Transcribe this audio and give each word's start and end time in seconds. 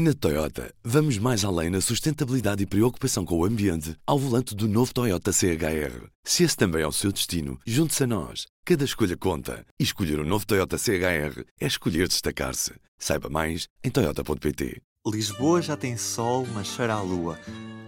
Na 0.00 0.14
Toyota, 0.14 0.72
vamos 0.84 1.18
mais 1.18 1.44
além 1.44 1.70
na 1.70 1.80
sustentabilidade 1.80 2.62
e 2.62 2.66
preocupação 2.66 3.24
com 3.24 3.36
o 3.36 3.44
ambiente 3.44 3.96
ao 4.06 4.16
volante 4.16 4.54
do 4.54 4.68
novo 4.68 4.94
Toyota 4.94 5.32
CHR. 5.32 6.06
Se 6.22 6.44
esse 6.44 6.56
também 6.56 6.82
é 6.82 6.86
o 6.86 6.92
seu 6.92 7.10
destino, 7.10 7.58
junte-se 7.66 8.04
a 8.04 8.06
nós. 8.06 8.46
Cada 8.64 8.84
escolha 8.84 9.16
conta. 9.16 9.66
E 9.76 9.82
escolher 9.82 10.20
o 10.20 10.22
um 10.22 10.24
novo 10.24 10.46
Toyota 10.46 10.78
CHR 10.78 11.42
é 11.60 11.66
escolher 11.66 12.06
destacar-se. 12.06 12.74
Saiba 12.96 13.28
mais 13.28 13.66
em 13.82 13.90
Toyota.pt. 13.90 14.80
Lisboa 15.04 15.60
já 15.60 15.76
tem 15.76 15.96
sol, 15.96 16.46
mas 16.54 16.68
cheira 16.68 16.94
a 16.94 17.02
lua. 17.02 17.36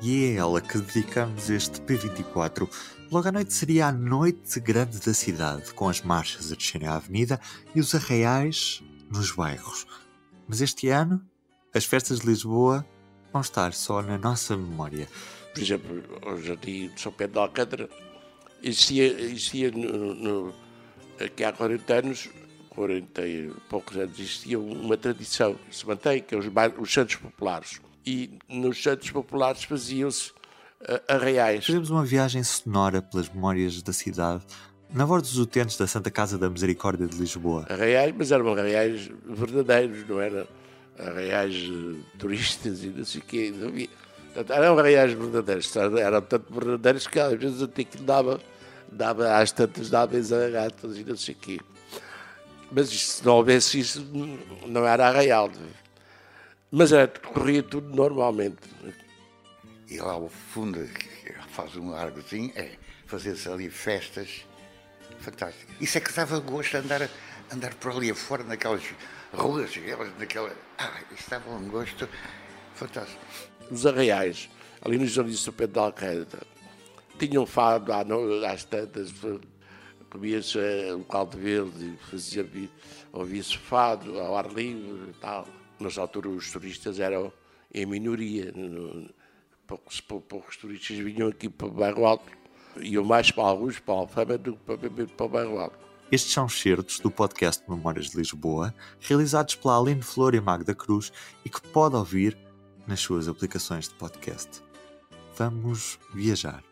E 0.03 0.25
é 0.25 0.33
a 0.33 0.41
ela 0.41 0.61
que 0.61 0.79
dedicamos 0.79 1.49
este 1.49 1.81
P24. 1.81 2.69
Logo 3.09 3.29
à 3.29 3.31
noite 3.31 3.53
seria 3.53 3.87
a 3.87 3.93
noite 3.93 4.59
grande 4.59 4.99
da 4.99 5.15
cidade, 5.15 5.73
com 5.75 5.89
as 5.89 6.01
marchas 6.01 6.51
a 6.51 6.57
descerem 6.57 6.89
à 6.89 6.97
avenida 6.97 7.41
e 7.73 7.79
os 7.79 7.95
arraiais 7.95 8.83
nos 9.09 9.31
bairros. 9.31 9.87
Mas 10.49 10.61
este 10.61 10.89
ano 10.89 11.23
as 11.75 11.85
festas 11.85 12.21
de 12.21 12.27
Lisboa 12.27 12.85
vão 13.33 13.41
estar 13.41 13.73
só 13.73 14.03
na 14.03 14.19
nossa 14.19 14.57
memória. 14.57 15.09
Por 15.55 15.63
exemplo, 15.63 16.03
o 16.27 16.41
Jardim 16.41 16.89
de 16.89 17.01
São 17.01 17.13
Pedro 17.13 17.35
de 17.35 17.39
Alcântara 17.41 17.89
existia, 18.63 19.07
existia 19.07 19.71
no, 19.71 20.15
no, 20.15 20.55
aqui 21.19 21.45
há 21.45 21.53
40 21.53 21.95
anos, 21.95 22.29
40 22.71 23.27
e 23.27 23.51
poucos 23.69 23.97
anos, 23.97 24.19
existia 24.19 24.59
uma 24.59 24.97
tradição 24.97 25.55
que 25.55 25.77
se 25.77 25.87
mantém, 25.87 26.23
que 26.23 26.35
é 26.35 26.39
os, 26.39 26.47
os 26.79 26.93
Santos 26.93 27.17
Populares. 27.17 27.81
E 28.07 28.39
nos 28.49 28.83
Santos 28.83 29.11
Populares 29.11 29.65
faziam-se 29.65 30.31
uh, 30.31 31.01
arraiais. 31.09 31.67
Fazemos 31.67 31.91
uma 31.91 32.05
viagem 32.05 32.43
sonora 32.43 33.03
pelas 33.03 33.29
memórias 33.29 33.83
da 33.83 33.93
cidade 33.93 34.45
na 34.93 35.05
voz 35.05 35.23
dos 35.23 35.39
utentes 35.39 35.77
da 35.77 35.87
Santa 35.87 36.11
Casa 36.11 36.37
da 36.37 36.51
Misericórdia 36.51 37.07
de 37.07 37.17
Lisboa. 37.17 37.65
Arraiais, 37.69 38.13
mas 38.17 38.33
eram 38.33 38.53
arraiais 38.53 39.09
verdadeiros, 39.25 40.09
não 40.09 40.21
era 40.21 40.49
arraiais 40.99 41.55
turistas 42.19 42.83
e 42.85 42.89
não 42.89 43.05
sei 43.05 43.21
o 43.21 43.25
quê. 43.25 43.55
Não 43.55 43.71
portanto, 43.71 44.53
eram 44.53 44.79
arraiais 44.79 45.13
verdadeiros, 45.13 45.77
eram 45.77 46.23
tanto 46.23 46.53
verdadeiros 46.53 47.07
que 47.07 47.19
às 47.19 47.39
vezes 47.39 47.63
até 47.63 47.85
que 47.85 47.99
dava, 47.99 48.41
dava 48.91 49.37
às 49.37 49.53
tantas 49.53 49.91
dava 49.91 50.19
gatas 50.51 50.99
e 50.99 51.05
não 51.05 51.17
sei 51.17 51.35
o 51.35 51.39
quê. 51.39 51.61
Mas 52.73 52.89
se 52.89 53.25
não 53.25 53.37
houvesse 53.37 53.81
isso, 53.81 54.07
não 54.67 54.87
era 54.87 55.09
arraial. 55.09 55.51
Mas 56.71 56.93
era, 56.93 57.09
corria 57.09 57.63
tudo 57.63 57.95
normalmente. 57.95 58.59
E 59.89 59.99
lá 59.99 60.13
ao 60.13 60.29
fundo, 60.29 60.89
faz 61.49 61.75
um 61.77 61.93
argozinho, 61.93 62.53
é 62.55 62.71
fazer-se 63.07 63.49
ali 63.49 63.69
festas 63.69 64.47
fantásticas. 65.19 65.75
Isso 65.81 65.99
é 65.99 66.01
que 66.01 66.13
dava 66.13 66.39
gosto 66.39 66.77
andar, 66.77 67.09
andar 67.53 67.75
por 67.75 67.91
ali 67.91 68.11
afora 68.11 68.45
naquelas 68.45 68.85
ruas, 69.33 69.77
elas 69.77 70.17
naquela. 70.19 70.55
Ah, 70.79 71.01
estava 71.13 71.51
um 71.51 71.69
gosto 71.69 72.09
fantástico. 72.75 73.21
Os 73.71 73.87
arraiais, 73.87 74.49
ali 74.83 74.99
no 74.99 75.07
Jardim 75.07 75.33
de 75.33 75.53
Pedro 75.53 75.73
de 75.73 75.79
Alcântara, 75.79 76.47
tinham 77.19 77.47
fado 77.47 77.93
às 78.47 78.65
tantas, 78.65 79.13
comia-se 80.11 80.59
eh, 80.59 80.95
um 80.95 81.03
caldo 81.03 81.39
verde, 81.39 81.97
fazia, 82.11 82.49
ouvia-se 83.13 83.57
fado 83.57 84.19
ao 84.19 84.37
ar 84.37 84.51
livre 84.51 85.11
e 85.11 85.15
tal. 85.21 85.47
Nessa 85.79 86.01
altura 86.01 86.29
os 86.29 86.51
turistas 86.51 86.99
eram 86.99 87.33
em 87.73 87.87
minoria, 87.87 88.53
poucos, 89.67 90.01
poucos 90.01 90.57
turistas 90.57 90.97
vinham 90.97 91.29
aqui 91.29 91.49
para 91.49 91.69
o 91.69 91.71
Bairro 91.71 92.05
Alto, 92.05 92.31
iam 92.81 93.05
mais 93.05 93.31
para 93.31 93.45
alguns 93.45 93.79
para 93.79 93.95
a 93.95 93.99
Alfama 93.99 94.37
do 94.37 94.55
que 94.55 94.59
para, 94.65 95.07
para 95.07 95.27
o 95.27 95.29
Bairro 95.29 95.59
Alto. 95.59 95.90
Estes 96.13 96.33
são 96.33 96.49
certos 96.49 96.99
do 96.99 97.09
podcast 97.09 97.63
Memórias 97.69 98.11
de 98.11 98.17
Lisboa, 98.17 98.75
realizados 98.99 99.55
pela 99.55 99.79
Aline 99.79 100.03
Flor 100.03 100.35
e 100.35 100.41
Magda 100.41 100.75
Cruz 100.75 101.13
e 101.45 101.49
que 101.49 101.61
pode 101.61 101.95
ouvir 101.95 102.37
nas 102.85 102.99
suas 102.99 103.29
aplicações 103.29 103.89
de 103.89 103.95
podcast. 103.95 104.61
Vamos 105.37 106.01
viajar. 106.13 106.65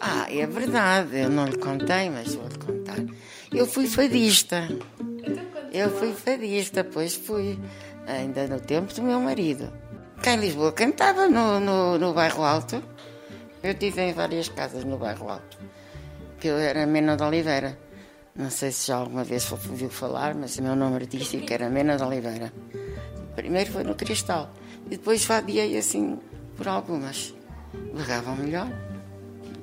Ah, 0.00 0.26
é 0.28 0.44
verdade, 0.44 1.20
eu 1.20 1.30
não 1.30 1.46
lhe 1.46 1.56
contei, 1.56 2.10
mas 2.10 2.34
vou-lhe 2.34 2.58
contar. 2.58 2.98
Eu 3.52 3.64
fui 3.64 3.86
fadista. 3.86 4.66
Eu 5.72 5.88
fui 5.88 6.12
fadista, 6.12 6.82
pois 6.82 7.14
fui, 7.14 7.60
ainda 8.08 8.48
no 8.48 8.58
tempo 8.60 8.92
do 8.92 9.02
meu 9.04 9.20
marido. 9.20 9.72
Cá 10.20 10.32
em 10.32 10.40
Lisboa 10.40 10.72
cantava 10.72 11.28
no, 11.28 11.60
no, 11.60 11.96
no 11.96 12.12
bairro 12.12 12.42
Alto. 12.42 12.82
Eu 13.62 13.72
tive 13.74 14.00
em 14.02 14.12
várias 14.12 14.48
casas 14.48 14.82
no 14.82 14.98
bairro 14.98 15.28
Alto 15.28 15.67
eu 16.46 16.56
era 16.56 16.86
Mena 16.86 17.16
de 17.16 17.22
Oliveira. 17.22 17.78
Não 18.36 18.50
sei 18.50 18.70
se 18.70 18.86
já 18.86 18.96
alguma 18.96 19.24
vez 19.24 19.50
ouviu 19.50 19.90
falar, 19.90 20.34
mas 20.34 20.56
o 20.58 20.62
meu 20.62 20.76
nome 20.76 20.96
artístico 20.96 21.52
era 21.52 21.68
Mena 21.68 21.96
de 21.96 22.04
Oliveira. 22.04 22.52
Primeiro 23.34 23.72
foi 23.72 23.82
no 23.82 23.94
Cristal 23.94 24.52
e 24.86 24.90
depois 24.90 25.24
vadiei 25.24 25.76
assim 25.76 26.18
por 26.56 26.68
algumas. 26.68 27.34
Legavam 27.92 28.36
melhor 28.36 28.68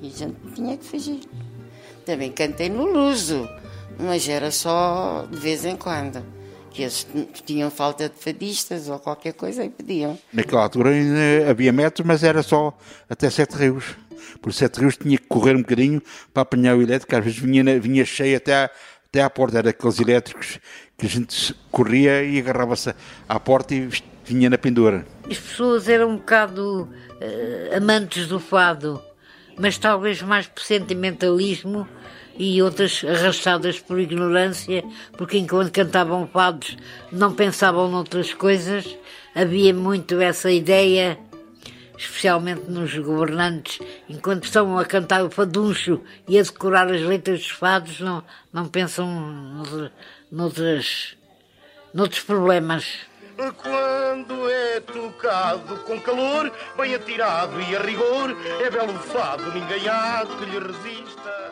e 0.02 0.08
a 0.08 0.10
gente 0.10 0.36
tinha 0.54 0.76
que 0.76 0.84
fugir. 0.84 1.20
Também 2.04 2.30
cantei 2.32 2.68
no 2.68 2.84
Luso, 2.84 3.48
mas 3.98 4.28
era 4.28 4.50
só 4.50 5.26
de 5.30 5.38
vez 5.38 5.64
em 5.64 5.76
quando. 5.76 6.22
Que 6.70 6.82
eles 6.82 7.06
tinham 7.46 7.70
falta 7.70 8.10
de 8.10 8.16
fadistas 8.16 8.88
ou 8.90 8.98
qualquer 8.98 9.32
coisa 9.32 9.64
e 9.64 9.70
pediam. 9.70 10.18
Naquela 10.30 10.64
altura 10.64 10.90
havia 11.48 11.72
metros, 11.72 12.06
mas 12.06 12.22
era 12.22 12.42
só 12.42 12.76
até 13.08 13.30
Sete 13.30 13.56
Rios 13.56 13.96
por 14.40 14.52
Sete 14.52 14.80
Rios 14.80 14.96
tinha 14.96 15.18
que 15.18 15.26
correr 15.26 15.56
um 15.56 15.60
bocadinho 15.60 16.02
para 16.32 16.42
apanhar 16.42 16.76
o 16.76 16.82
elétrico, 16.82 17.14
às 17.16 17.24
vezes 17.24 17.38
vinha, 17.38 17.78
vinha 17.80 18.04
cheio 18.04 18.36
até 18.36 18.64
à, 18.64 18.70
até 19.08 19.22
à 19.22 19.30
porta, 19.30 19.58
era 19.58 19.70
aqueles 19.70 19.98
elétricos 20.00 20.58
que 20.96 21.06
a 21.06 21.08
gente 21.08 21.54
corria 21.70 22.22
e 22.22 22.38
agarrava-se 22.38 22.94
à 23.28 23.40
porta 23.40 23.74
e 23.74 23.88
vinha 24.24 24.50
na 24.50 24.58
pendura. 24.58 25.06
As 25.30 25.38
pessoas 25.38 25.88
eram 25.88 26.10
um 26.10 26.16
bocado 26.16 26.82
uh, 26.82 27.76
amantes 27.76 28.26
do 28.26 28.40
fado, 28.40 29.00
mas 29.58 29.78
talvez 29.78 30.20
mais 30.22 30.46
por 30.46 30.62
sentimentalismo 30.62 31.86
e 32.38 32.60
outras 32.62 33.02
arrastadas 33.04 33.78
por 33.80 33.98
ignorância, 33.98 34.84
porque 35.16 35.38
enquanto 35.38 35.72
cantavam 35.72 36.26
fados 36.26 36.76
não 37.10 37.32
pensavam 37.32 37.90
noutras 37.90 38.34
coisas, 38.34 38.96
havia 39.34 39.72
muito 39.72 40.20
essa 40.20 40.50
ideia 40.50 41.18
especialmente 41.96 42.70
nos 42.70 42.96
governantes, 42.98 43.78
enquanto 44.08 44.44
estão 44.44 44.78
a 44.78 44.84
cantar 44.84 45.24
o 45.24 45.30
faduncho 45.30 46.00
e 46.28 46.38
a 46.38 46.42
decorar 46.42 46.90
as 46.92 47.00
letras 47.02 47.40
dos 47.40 47.50
fados, 47.50 48.00
não, 48.00 48.22
não 48.52 48.68
pensam 48.68 49.08
noutras, 50.30 51.16
noutros 51.92 52.20
problemas. 52.20 52.98
Quando 53.36 54.50
é 54.50 54.80
tocado 54.80 55.76
com 55.78 56.00
calor, 56.00 56.50
bem 56.76 56.94
atirado 56.94 57.60
e 57.60 57.76
a 57.76 57.82
rigor, 57.82 58.34
é 58.62 58.70
belo 58.70 58.94
fado, 58.94 59.52
ninguém 59.52 59.86
há 59.88 60.24
que 60.26 60.44
lhe 60.46 60.58
resista. 60.58 61.46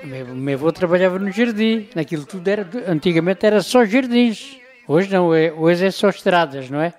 O 0.00 0.36
meu 0.36 0.54
avô 0.54 0.70
trabalhava 0.70 1.18
no 1.18 1.32
jardim, 1.32 1.88
naquilo 1.92 2.24
tudo 2.24 2.46
era, 2.46 2.68
antigamente 2.86 3.44
era 3.44 3.60
só 3.60 3.84
jardins. 3.84 4.56
Hoje 4.86 5.10
não, 5.10 5.34
é, 5.34 5.52
hoje 5.52 5.86
é 5.86 5.90
só 5.90 6.08
estradas, 6.08 6.70
não 6.70 6.80
é? 6.80 6.94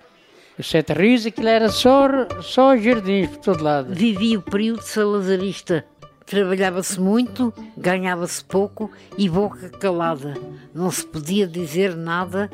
Os 0.59 0.69
Sete 0.69 0.91
Rios, 0.91 1.25
aquilo 1.25 1.47
era 1.47 1.69
só, 1.69 2.09
só 2.41 2.75
jardins 2.75 3.29
por 3.29 3.37
todo 3.37 3.63
lado. 3.63 3.95
Vivia 3.95 4.37
o 4.37 4.41
período 4.41 4.81
salazarista. 4.81 5.85
Trabalhava-se 6.25 6.99
muito, 6.99 7.53
ganhava-se 7.77 8.43
pouco 8.43 8.91
e 9.17 9.29
boca 9.29 9.69
calada. 9.69 10.33
Não 10.73 10.91
se 10.91 11.05
podia 11.05 11.47
dizer 11.47 11.95
nada 11.95 12.49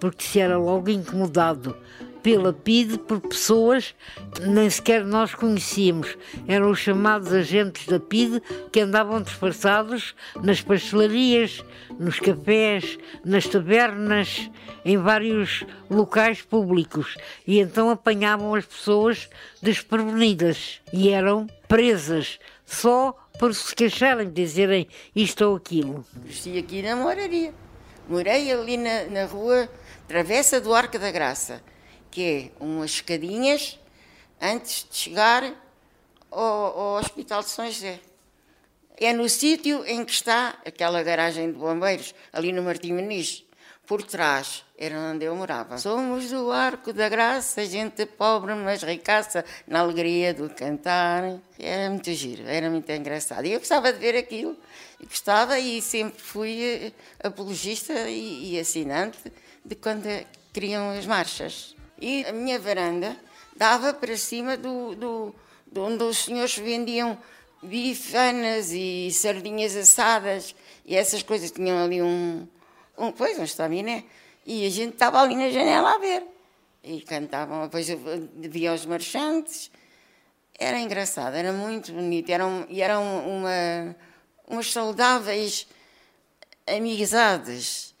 porque 0.00 0.24
se 0.24 0.40
era 0.40 0.56
logo 0.56 0.88
incomodado 0.88 1.76
pela 2.22 2.52
PIDE 2.52 2.98
por 2.98 3.20
pessoas 3.20 3.94
que 4.34 4.46
nem 4.46 4.68
sequer 4.68 5.04
nós 5.04 5.34
conhecíamos. 5.34 6.16
Eram 6.46 6.70
os 6.70 6.78
chamados 6.78 7.32
agentes 7.32 7.86
da 7.86 7.98
PIDE 7.98 8.42
que 8.72 8.80
andavam 8.80 9.22
disfarçados 9.22 10.14
nas 10.42 10.60
pastelarias, 10.60 11.64
nos 11.98 12.18
cafés, 12.20 12.98
nas 13.24 13.46
tabernas, 13.46 14.50
em 14.84 14.96
vários 14.96 15.64
locais 15.88 16.42
públicos 16.42 17.16
e 17.46 17.60
então 17.60 17.90
apanhavam 17.90 18.54
as 18.54 18.64
pessoas 18.64 19.28
desprevenidas 19.62 20.80
e 20.92 21.10
eram 21.10 21.46
presas 21.68 22.38
só 22.64 23.16
por 23.38 23.54
se 23.54 23.74
queixarem, 23.74 24.30
dizerem 24.30 24.86
isto 25.14 25.44
ou 25.44 25.56
aquilo. 25.56 26.04
Estive 26.26 26.58
aqui 26.58 26.82
na 26.82 26.96
moraria. 26.96 27.52
Morei 28.08 28.50
ali 28.52 28.76
na, 28.76 29.04
na 29.04 29.24
rua 29.24 29.68
Travessa 30.08 30.60
do 30.60 30.74
Arco 30.74 30.98
da 30.98 31.10
Graça 31.10 31.62
que 32.10 32.52
é 32.60 32.64
umas 32.64 32.90
escadinhas 32.90 33.78
antes 34.40 34.86
de 34.90 34.96
chegar 34.96 35.54
ao, 36.30 36.40
ao 36.40 37.00
Hospital 37.00 37.42
de 37.42 37.50
São 37.50 37.66
José. 37.66 38.00
É 38.96 39.12
no 39.12 39.28
sítio 39.28 39.84
em 39.86 40.04
que 40.04 40.12
está 40.12 40.58
aquela 40.66 41.02
garagem 41.02 41.52
de 41.52 41.58
bombeiros, 41.58 42.14
ali 42.32 42.52
no 42.52 42.62
Martim 42.62 42.92
Muniz. 42.92 43.44
Por 43.86 44.02
trás 44.02 44.62
era 44.78 44.96
onde 44.96 45.24
eu 45.24 45.34
morava. 45.34 45.78
Somos 45.78 46.30
do 46.30 46.52
arco 46.52 46.92
da 46.92 47.08
graça, 47.08 47.64
gente 47.66 48.06
pobre, 48.06 48.54
mas 48.54 48.82
ricaça, 48.82 49.44
na 49.66 49.80
alegria 49.80 50.32
do 50.32 50.48
cantar. 50.50 51.40
Era 51.58 51.90
muito 51.90 52.12
giro, 52.12 52.46
era 52.46 52.70
muito 52.70 52.90
engraçado. 52.90 53.46
E 53.46 53.52
eu 53.52 53.58
gostava 53.58 53.92
de 53.92 53.98
ver 53.98 54.16
aquilo. 54.16 54.56
E 55.00 55.06
gostava 55.06 55.58
e 55.58 55.82
sempre 55.82 56.20
fui 56.20 56.62
eh, 56.62 56.92
apologista 57.26 57.92
e, 58.08 58.52
e 58.54 58.60
assinante 58.60 59.18
de 59.64 59.74
quando 59.74 60.06
criam 60.52 60.90
as 60.90 61.06
marchas. 61.06 61.74
E 62.00 62.24
a 62.24 62.32
minha 62.32 62.58
varanda 62.58 63.16
dava 63.54 63.92
para 63.92 64.16
cima 64.16 64.56
do, 64.56 64.94
do, 64.94 65.34
onde 65.76 66.02
os 66.04 66.24
senhores 66.24 66.56
vendiam 66.56 67.18
bifanas 67.62 68.72
e 68.72 69.10
sardinhas 69.12 69.76
assadas 69.76 70.54
e 70.84 70.96
essas 70.96 71.22
coisas. 71.22 71.50
Tinham 71.50 71.82
ali 71.82 72.00
um, 72.00 72.48
um 72.96 73.12
pois, 73.12 73.38
um 73.38 73.44
estaminé. 73.44 74.04
E 74.46 74.66
a 74.66 74.70
gente 74.70 74.94
estava 74.94 75.20
ali 75.20 75.36
na 75.36 75.50
janela 75.50 75.94
a 75.94 75.98
ver. 75.98 76.24
E 76.82 77.02
cantavam, 77.02 77.64
depois 77.64 77.86
via 78.34 78.72
os 78.72 78.86
marchantes. 78.86 79.70
Era 80.58 80.78
engraçado, 80.78 81.34
era 81.34 81.52
muito 81.52 81.92
bonito. 81.92 82.30
Eram, 82.30 82.66
e 82.68 82.80
eram 82.80 83.02
uma, 83.28 83.96
umas 84.48 84.72
saudáveis 84.72 85.66
amizades 86.66 87.94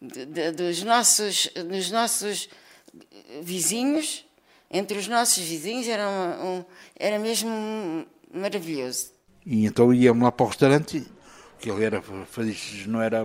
de, 0.00 0.26
de, 0.26 0.50
dos, 0.52 0.82
nossos, 0.82 1.48
dos 1.48 1.90
nossos 1.90 2.48
vizinhos. 3.42 4.24
Entre 4.70 4.98
os 4.98 5.06
nossos 5.06 5.42
vizinhos 5.42 5.86
era, 5.86 6.08
um, 6.08 6.64
era 6.98 7.18
mesmo 7.18 8.06
maravilhoso. 8.32 9.12
E 9.46 9.66
então 9.66 9.92
íamos 9.92 10.22
lá 10.22 10.32
para 10.32 10.44
o 10.44 10.48
restaurante, 10.48 11.06
que 11.60 11.70
ele 11.70 11.84
era 11.84 12.02
fadistas, 12.26 12.86
não 12.86 13.00
era 13.00 13.24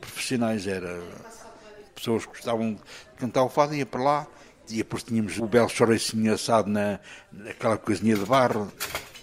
profissionais, 0.00 0.66
era 0.66 1.02
pessoas 1.94 2.24
que 2.24 2.32
gostavam 2.32 2.74
de 2.74 2.80
cantar 3.18 3.42
o 3.42 3.48
fado, 3.48 3.74
ia 3.74 3.84
para 3.84 4.02
lá, 4.02 4.26
e 4.70 4.76
depois 4.76 5.02
tínhamos 5.02 5.38
o 5.38 5.46
belo 5.46 5.68
chouricinho 5.68 6.32
assado 6.32 6.70
na, 6.70 7.00
naquela 7.32 7.76
coisinha 7.76 8.16
de 8.16 8.24
barro, 8.24 8.72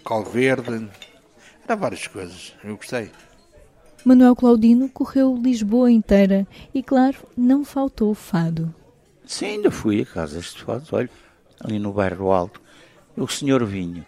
cal 0.05 0.23
verde, 0.23 0.89
era 1.63 1.75
várias 1.75 2.07
coisas, 2.07 2.53
eu 2.63 2.75
gostei. 2.75 3.09
Manuel 4.03 4.35
Claudino 4.35 4.89
correu 4.89 5.39
Lisboa 5.41 5.89
inteira 5.89 6.45
e, 6.73 6.83
claro, 6.83 7.17
não 7.37 7.63
faltou 7.63 8.11
o 8.11 8.15
fado. 8.15 8.73
Sim, 9.25 9.45
ainda 9.45 9.71
fui 9.71 10.01
a 10.01 10.05
casas 10.05 10.53
de 10.53 10.63
fado, 10.63 10.87
olha, 10.91 11.09
ali 11.59 11.79
no 11.79 11.93
bairro 11.93 12.31
Alto. 12.31 12.61
O 13.15 13.27
senhor 13.27 13.63
Vinho, 13.65 14.05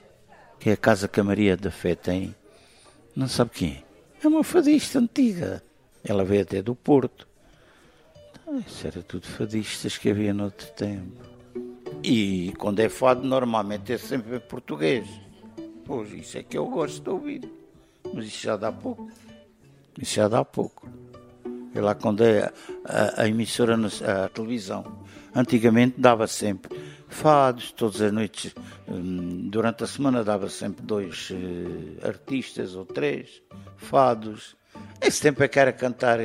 que 0.59 0.69
é 0.69 0.73
a 0.73 0.77
casa 0.77 1.07
que 1.07 1.19
a 1.19 1.23
Maria 1.23 1.56
da 1.56 1.71
Fé 1.71 1.95
tem, 1.95 2.35
não 3.15 3.27
sabe 3.27 3.51
quem 3.51 3.71
é. 3.73 3.85
É 4.23 4.27
uma 4.27 4.44
fadista 4.44 5.00
antiga. 5.00 5.63
Ela 6.03 6.25
veio 6.25 6.41
até 6.41 6.62
do 6.62 6.75
Porto. 6.75 7.27
Então, 8.33 8.59
isso 8.59 8.88
era 8.88 9.01
tudo 9.03 9.27
fadistas 9.27 9.97
que 9.97 10.09
havia 10.09 10.33
noutro 10.33 10.67
tempo. 10.71 11.23
E 12.03 12.53
quando 12.57 12.79
é 12.79 12.89
fado, 12.89 13.25
normalmente 13.25 13.94
é 13.94 13.97
sempre 13.97 14.35
em 14.35 14.39
português. 14.39 15.07
Pois, 15.85 16.12
isso 16.12 16.38
é 16.38 16.44
que 16.44 16.57
eu 16.57 16.67
gosto 16.67 17.01
de 17.01 17.09
ouvir. 17.09 17.51
Mas 18.13 18.25
isso 18.25 18.44
já 18.44 18.57
dá 18.57 18.71
pouco. 18.71 19.09
Isso 20.00 20.15
já 20.15 20.27
dá 20.27 20.44
pouco. 20.44 20.89
É 21.75 21.81
lá 21.81 21.94
quando 21.94 22.24
é 22.24 22.51
a, 22.86 23.24
a 23.24 23.27
emissora, 23.27 23.75
a 23.75 24.30
televisão. 24.30 24.86
Antigamente 25.36 26.00
dava 26.00 26.25
sempre 26.25 26.80
fados, 27.10 27.72
todas 27.74 28.01
as 28.01 28.12
noites, 28.12 28.56
hum, 28.88 29.50
durante 29.50 29.83
a 29.83 29.88
semana 29.88 30.24
dava 30.24 30.50
sempre 30.50 30.86
dois 30.86 31.30
uh, 31.31 32.07
artistas 32.07 32.75
ou 32.75 32.86
três 32.86 33.42
fados. 33.75 34.56
Esse 35.01 35.22
tempo 35.22 35.44
é 35.44 35.48
que 35.48 35.60
era 35.60 35.74
cantar. 35.74 36.19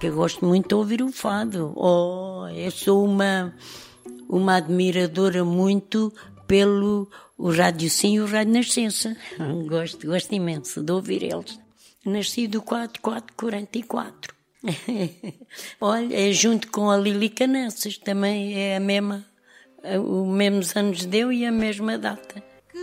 Que 0.00 0.06
eu 0.06 0.14
gosto 0.14 0.44
muito 0.44 0.68
de 0.68 0.74
ouvir 0.74 1.02
o 1.02 1.12
fado. 1.12 1.72
Oh, 1.76 2.46
eu 2.48 2.70
sou 2.70 3.04
uma, 3.04 3.54
uma 4.28 4.56
admiradora 4.56 5.44
muito 5.44 6.12
pelo 6.46 7.08
o 7.36 7.50
Rádio 7.50 7.90
Sim 7.90 8.14
e 8.14 8.20
o 8.20 8.26
Rádio 8.26 8.54
Nascença. 8.54 9.16
Gosto, 9.68 10.06
gosto 10.06 10.34
imenso 10.34 10.82
de 10.82 10.92
ouvir 10.92 11.22
eles. 11.22 11.58
Nasci 12.04 12.46
do 12.46 12.62
4444. 12.62 14.35
Olha, 15.80 16.28
é 16.28 16.32
junto 16.32 16.70
com 16.70 16.90
a 16.90 16.96
Lili 16.96 17.28
Canessas, 17.28 17.98
também 17.98 18.54
é 18.58 18.76
a 18.76 18.80
mesma 18.80 19.24
os 19.94 20.26
mesmos 20.26 20.74
anos 20.76 21.04
deu 21.06 21.32
e 21.32 21.46
a 21.46 21.52
mesma 21.52 21.96
data. 21.96 22.42
Que 22.72 22.78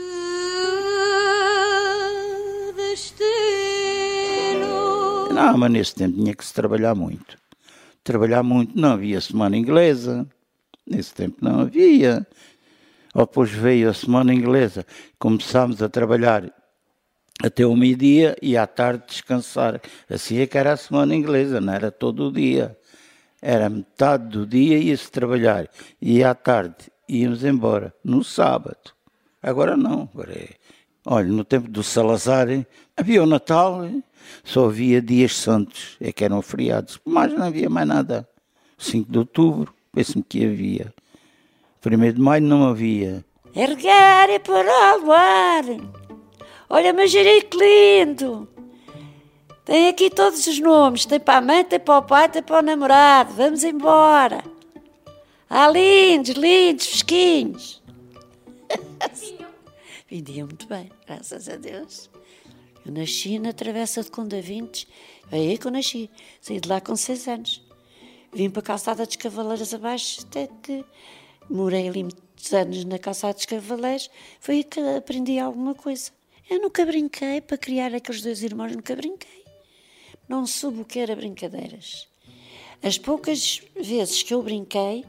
destino. 2.76 3.34
Não, 5.34 5.58
mas 5.58 5.72
nesse 5.72 5.96
tempo 5.96 6.16
tinha 6.16 6.34
que 6.34 6.46
se 6.46 6.54
trabalhar 6.54 6.96
muito. 6.96 7.38
Trabalhar 8.04 8.44
muito, 8.44 8.80
não 8.80 8.94
havia 8.94 9.20
semana 9.20 9.58
inglesa. 9.58 10.26
Nesse 10.88 11.14
tempo 11.14 11.38
não 11.42 11.62
havia. 11.62 12.26
Depois 13.14 13.52
veio 13.52 13.90
a 13.90 13.94
semana 13.94 14.34
inglesa, 14.34 14.86
começámos 15.20 15.84
a 15.84 15.90
trabalhar 15.90 16.52
até 17.42 17.66
o 17.66 17.76
meio-dia 17.76 18.36
e 18.42 18.58
à 18.58 18.68
tarde 18.68 19.04
descansar. 19.08 19.82
Assim 20.10 20.40
é 20.40 20.48
que 20.48 20.58
era 20.58 20.74
a 20.74 20.78
semana 20.78 21.16
inglesa, 21.16 21.60
não 21.60 21.74
era 21.74 21.92
todo 21.92 22.28
o 22.28 22.32
dia. 22.32 22.78
Era 23.42 23.70
metade 23.70 24.30
do 24.30 24.46
dia 24.46 24.78
ia-se 24.78 25.12
trabalhar 25.12 25.68
e 26.02 26.24
à 26.24 26.34
tarde 26.34 26.76
íamos 27.08 27.44
embora, 27.44 27.94
no 28.04 28.24
sábado. 28.24 28.94
Agora 29.42 29.76
não, 29.76 30.10
agora 30.14 30.32
é. 30.32 30.50
Olha, 31.06 31.28
no 31.28 31.44
tempo 31.44 31.70
do 31.70 31.84
Salazar 31.84 32.48
havia 32.96 33.22
o 33.22 33.26
Natal, 33.26 33.86
só 34.44 34.68
havia 34.68 35.02
dias 35.02 35.36
santos, 35.36 35.98
é 36.00 36.14
que 36.14 36.24
eram 36.24 36.42
feriados, 36.42 37.00
mas 37.04 37.34
não 37.34 37.46
havia 37.46 37.70
mais 37.70 37.88
nada. 37.88 38.28
5 38.78 39.12
de 39.12 39.18
outubro, 39.18 39.74
penso-me 39.92 40.24
que 40.24 40.46
havia. 40.46 40.94
1 41.86 42.14
de 42.14 42.22
maio 42.22 42.44
não 42.44 42.68
havia. 42.68 43.26
Erguer 43.54 44.30
e 44.30 44.40
para 44.40 44.98
o 45.00 45.12
ar. 45.12 45.64
Olha, 46.70 46.94
mas 46.94 47.12
que 47.12 47.58
lindo. 47.58 48.48
Tem 49.66 49.88
aqui 49.88 50.10
todos 50.10 50.46
os 50.46 50.60
nomes. 50.60 51.06
Tem 51.06 51.20
para 51.20 51.38
a 51.38 51.42
mãe, 51.42 51.64
tem 51.64 51.80
para 51.80 51.98
o 51.98 52.02
pai, 52.02 52.30
tem 52.30 52.44
para 52.44 52.60
o 52.60 52.62
namorado. 52.62 53.34
Vamos 53.34 53.64
embora. 53.64 54.44
Ah, 55.50 55.70
lindos, 55.70 56.36
lindos, 56.36 56.88
fresquinhos. 56.88 57.82
Vendiam 60.10 60.48
muito 60.48 60.68
bem, 60.68 60.92
graças 61.06 61.48
a 61.48 61.56
Deus. 61.56 62.10
Eu 62.86 62.92
nasci 62.92 63.40
na 63.40 63.54
Travessa 63.54 64.04
de 64.04 64.12
Condavintes. 64.12 64.88
É 65.32 65.38
aí 65.38 65.58
que 65.58 65.68
eu 65.68 65.72
nasci. 65.72 66.10
Saí 66.42 66.60
de 66.60 66.68
lá 66.68 66.82
com 66.82 66.96
seis 66.96 67.28
anos. 67.28 67.64
Vim 68.34 68.50
para 68.50 68.62
a 68.62 68.64
calçada 68.64 69.06
dos 69.06 69.16
Cavaleiros 69.16 69.74
abaixo, 69.74 70.22
até 70.22 70.50
que 70.62 70.84
morei 71.50 71.88
ali 71.88 72.04
muitos 72.04 72.52
anos 72.52 72.84
na 72.84 72.98
calçada 72.98 73.36
dos 73.36 73.46
Cavaleiros. 73.46 74.10
Foi 74.40 74.56
aí 74.56 74.64
que 74.64 74.80
aprendi 74.80 75.40
alguma 75.40 75.74
coisa. 75.74 76.12
Eu 76.50 76.62
nunca 76.62 76.86
brinquei 76.86 77.42
para 77.42 77.58
criar 77.58 77.94
aqueles 77.94 78.22
dois 78.22 78.44
irmãos, 78.44 78.76
nunca 78.76 78.96
brinquei 78.96 79.44
não 80.28 80.46
soube 80.46 80.82
o 80.82 80.86
que 80.86 81.00
era 81.00 81.16
brincadeiras. 81.16 82.08
As 82.82 82.98
poucas 82.98 83.62
vezes 83.76 84.24
que 84.24 84.34
eu 84.34 84.42
brinquei, 84.42 85.06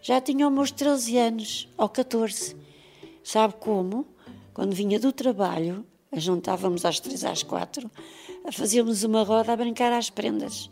já 0.00 0.20
tinha 0.20 0.46
os 0.46 0.52
meus 0.52 0.70
13 0.70 1.18
anos, 1.18 1.68
ou 1.76 1.88
14. 1.88 2.56
Sabe 3.22 3.54
como? 3.58 4.06
Quando 4.52 4.74
vinha 4.74 4.98
do 4.98 5.12
trabalho, 5.12 5.86
juntávamos 6.12 6.84
às 6.84 7.00
três 7.00 7.24
às 7.24 7.42
quatro, 7.42 7.90
fazíamos 8.52 9.02
uma 9.02 9.22
roda 9.22 9.52
a 9.52 9.56
brincar 9.56 9.92
às 9.92 10.10
prendas. 10.10 10.70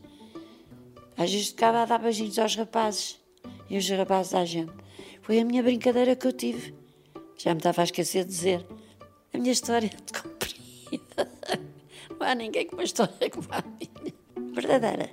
Às 1.16 1.32
vezes 1.32 1.48
ficava 1.48 1.82
a 1.82 1.84
dar 1.84 1.98
beijinhos 1.98 2.38
aos 2.38 2.56
rapazes 2.56 3.18
e 3.68 3.76
os 3.76 3.88
rapazes 3.88 4.34
à 4.34 4.44
gente. 4.44 4.72
Foi 5.22 5.38
a 5.38 5.44
minha 5.44 5.62
brincadeira 5.62 6.16
que 6.16 6.26
eu 6.26 6.32
tive. 6.32 6.74
Já 7.36 7.54
me 7.54 7.58
estava 7.58 7.82
a 7.82 7.84
esquecer 7.84 8.24
de 8.24 8.30
dizer. 8.30 8.66
A 9.40 9.42
minha 9.42 9.54
história 9.54 9.86
é 9.86 9.96
de 9.96 10.20
comprida. 10.20 11.30
Não 12.20 12.26
há 12.28 12.34
ninguém 12.34 12.66
com 12.66 12.76
uma 12.76 12.84
história 12.84 13.30
como 13.30 13.46
a 13.50 13.62
minha. 13.62 14.52
Verdadeira. 14.52 15.10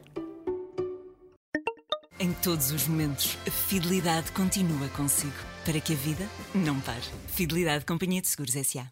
Em 2.20 2.34
todos 2.34 2.72
os 2.72 2.86
momentos, 2.90 3.38
a 3.48 3.52
fidelidade 3.52 4.34
continua 4.34 4.90
consigo. 4.90 5.32
Para 5.64 5.80
que 5.80 5.94
a 5.94 5.96
vida 5.96 6.28
não 6.54 6.78
pare. 6.82 7.04
Fidelidade 7.28 7.86
Companhia 7.86 8.22
de 8.22 8.28
Seguros 8.28 8.54
S.A. 8.58 8.90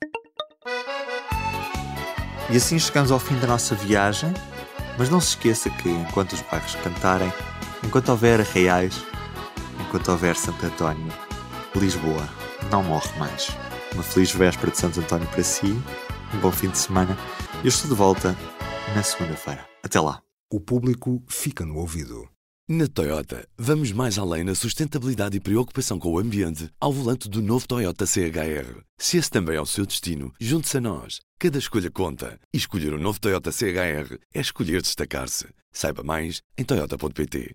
E 2.49 2.55
assim 2.55 2.79
chegamos 2.79 3.11
ao 3.11 3.19
fim 3.19 3.37
da 3.37 3.47
nossa 3.47 3.75
viagem. 3.75 4.33
Mas 4.97 5.09
não 5.09 5.19
se 5.19 5.31
esqueça 5.31 5.69
que 5.69 5.89
enquanto 5.89 6.31
os 6.31 6.41
bairros 6.43 6.75
cantarem, 6.75 7.31
enquanto 7.83 8.07
houver 8.07 8.39
reais, 8.39 9.03
enquanto 9.81 10.11
houver 10.11 10.37
Santo 10.37 10.65
António, 10.65 11.11
Lisboa 11.75 12.25
não 12.71 12.81
morre 12.81 13.19
mais. 13.19 13.64
Uma 13.95 14.03
feliz 14.03 14.31
véspera 14.33 14.71
de 14.71 14.77
Santo 14.77 14.99
António 14.99 15.25
para 15.29 15.41
si, 15.41 15.67
um 16.33 16.39
bom 16.41 16.51
fim 16.51 16.69
de 16.69 16.77
semana 16.77 17.17
eu 17.63 17.69
estou 17.69 17.89
de 17.89 17.95
volta 17.95 18.35
na 18.93 19.01
segunda-feira. 19.01 19.65
Até 19.81 20.01
lá. 20.01 20.21
O 20.51 20.59
público 20.59 21.23
fica 21.29 21.65
no 21.65 21.77
ouvido. 21.77 22.27
Na 22.67 22.87
Toyota, 22.87 23.47
vamos 23.57 23.93
mais 23.93 24.17
além 24.17 24.43
na 24.43 24.53
sustentabilidade 24.53 25.37
e 25.37 25.39
preocupação 25.39 25.97
com 25.97 26.11
o 26.11 26.19
ambiente 26.19 26.69
ao 26.77 26.91
volante 26.91 27.29
do 27.29 27.41
novo 27.41 27.65
Toyota 27.65 28.05
CHR. 28.05 28.81
Se 28.97 29.15
esse 29.15 29.31
também 29.31 29.55
é 29.55 29.61
o 29.61 29.65
seu 29.65 29.85
destino, 29.85 30.33
junte-se 30.41 30.77
a 30.77 30.81
nós. 30.81 31.21
Cada 31.39 31.57
escolha 31.57 31.89
conta. 31.89 32.37
E 32.53 32.57
escolher 32.57 32.93
o 32.93 32.97
um 32.97 33.01
novo 33.01 33.19
Toyota 33.21 33.49
CHR 33.49 34.19
é 34.33 34.41
escolher 34.41 34.81
destacar-se. 34.81 35.47
Saiba 35.71 36.03
mais 36.03 36.41
em 36.57 36.65
Toyota.pt. 36.65 37.53